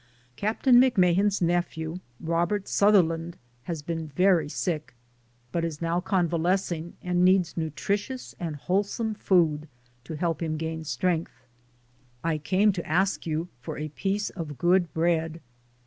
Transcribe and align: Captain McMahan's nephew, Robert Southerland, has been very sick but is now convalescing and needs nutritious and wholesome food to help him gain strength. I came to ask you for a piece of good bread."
Captain 0.35 0.81
McMahan's 0.81 1.43
nephew, 1.43 1.99
Robert 2.19 2.67
Southerland, 2.67 3.37
has 3.65 3.83
been 3.83 4.07
very 4.07 4.49
sick 4.49 4.95
but 5.51 5.63
is 5.63 5.79
now 5.79 5.99
convalescing 6.01 6.93
and 7.03 7.23
needs 7.23 7.55
nutritious 7.55 8.33
and 8.39 8.55
wholesome 8.55 9.13
food 9.13 9.67
to 10.03 10.15
help 10.15 10.41
him 10.41 10.57
gain 10.57 10.83
strength. 10.83 11.45
I 12.23 12.39
came 12.39 12.71
to 12.71 12.87
ask 12.89 13.27
you 13.27 13.49
for 13.61 13.77
a 13.77 13.89
piece 13.89 14.31
of 14.31 14.57
good 14.57 14.91
bread." 14.91 15.39